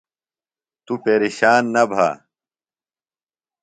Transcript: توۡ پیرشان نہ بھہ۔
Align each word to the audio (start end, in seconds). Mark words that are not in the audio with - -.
توۡ 0.85 0.99
پیرشان 1.03 1.63
نہ 1.73 1.83
بھہ۔ 1.89 2.09